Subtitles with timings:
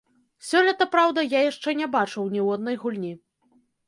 [0.45, 3.13] Сёлета, праўда, я яшчэ не бачыў ніводнай гульні.